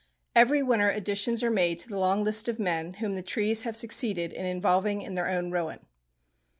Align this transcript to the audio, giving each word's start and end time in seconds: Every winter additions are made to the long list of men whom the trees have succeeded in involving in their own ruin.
Every 0.35 0.63
winter 0.63 0.89
additions 0.89 1.43
are 1.43 1.51
made 1.51 1.77
to 1.77 1.87
the 1.87 1.99
long 1.99 2.23
list 2.23 2.47
of 2.47 2.57
men 2.57 2.95
whom 2.95 3.13
the 3.13 3.21
trees 3.21 3.61
have 3.61 3.75
succeeded 3.75 4.33
in 4.33 4.47
involving 4.47 5.03
in 5.03 5.13
their 5.13 5.29
own 5.29 5.51
ruin. 5.51 5.79